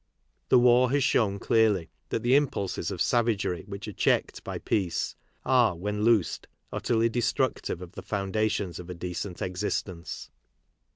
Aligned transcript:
The 0.49 0.57
war 0.57 0.89
has 0.89 1.03
shown 1.03 1.37
clearly 1.37 1.91
that 2.09 2.23
the 2.23 2.35
impulses 2.35 2.89
of 2.89 3.03
savagery 3.03 3.65
which 3.67 3.87
are 3.87 3.93
checked 3.93 4.43
by 4.43 4.57
peace 4.57 5.15
are, 5.45 5.75
when 5.75 6.01
loosed, 6.01 6.47
utterly 6.73 7.07
destructive 7.07 7.83
of 7.83 7.91
the 7.91 8.01
foundations 8.01 8.79
of 8.79 8.89
a 8.89 8.95
decent 8.95 9.43
existence. 9.43 10.31